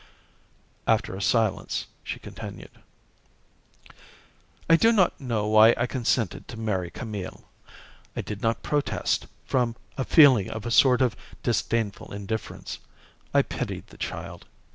After 0.87 1.15
a 1.15 1.21
silence, 1.21 1.85
she 2.03 2.17
continued: 2.17 2.71
"I 4.67 4.75
do 4.75 4.91
not 4.91 5.21
know 5.21 5.45
why 5.47 5.75
I 5.77 5.85
consented 5.85 6.47
to 6.47 6.57
marry 6.59 6.89
Camille. 6.89 7.47
I 8.15 8.21
did 8.21 8.41
not 8.41 8.63
protest, 8.63 9.27
from 9.45 9.75
a 9.99 10.03
feeling 10.03 10.49
of 10.49 10.65
a 10.65 10.71
sort 10.71 11.03
of 11.03 11.15
disdainful 11.43 12.11
indifference. 12.15 12.79
I 13.31 13.43
pitied 13.43 13.85
the 13.89 13.97
child. 13.99 14.47